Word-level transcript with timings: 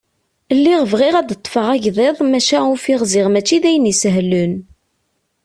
Lliɣ 0.57 0.81
bɣiɣ 0.91 1.15
ad 1.17 1.23
ad 1.27 1.27
d-ṭṭfeɣ 1.29 1.67
agḍiḍ 1.75 2.17
maca 2.23 2.59
ufiɣ 2.73 3.01
ziɣ 3.11 3.27
mačči 3.29 3.57
d 3.63 3.65
ayen 3.69 3.91
isehlen. 3.91 4.53